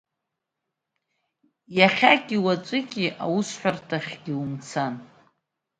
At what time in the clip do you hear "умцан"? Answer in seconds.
4.43-4.93